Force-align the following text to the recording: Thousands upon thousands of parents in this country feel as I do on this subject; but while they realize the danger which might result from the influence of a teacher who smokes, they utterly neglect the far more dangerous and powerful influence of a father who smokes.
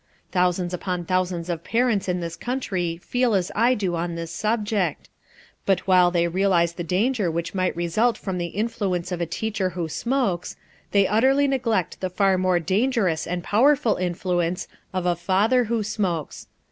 Thousands 0.31 0.73
upon 0.73 1.05
thousands 1.05 1.47
of 1.47 1.63
parents 1.63 2.09
in 2.09 2.21
this 2.21 2.35
country 2.35 2.97
feel 3.03 3.35
as 3.35 3.51
I 3.53 3.75
do 3.75 3.95
on 3.95 4.15
this 4.15 4.31
subject; 4.31 5.09
but 5.67 5.81
while 5.81 6.09
they 6.09 6.27
realize 6.27 6.73
the 6.73 6.83
danger 6.83 7.29
which 7.29 7.53
might 7.53 7.75
result 7.77 8.17
from 8.17 8.39
the 8.39 8.47
influence 8.47 9.11
of 9.11 9.21
a 9.21 9.27
teacher 9.27 9.69
who 9.77 9.87
smokes, 9.87 10.55
they 10.91 11.05
utterly 11.05 11.47
neglect 11.47 11.99
the 12.01 12.09
far 12.09 12.39
more 12.39 12.57
dangerous 12.59 13.27
and 13.27 13.43
powerful 13.43 13.95
influence 13.97 14.67
of 14.91 15.05
a 15.05 15.15
father 15.15 15.65
who 15.65 15.83
smokes. 15.83 16.47